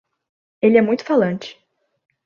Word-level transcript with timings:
Ele 0.63 0.79
é 0.79 0.81
muito 0.81 1.05
falante. 1.05 1.61